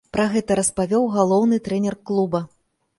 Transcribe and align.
Пра 0.15 0.23
гэта 0.35 0.57
распавёў 0.59 1.07
галоўны 1.19 1.63
трэнер 1.69 2.03
клуба. 2.11 2.47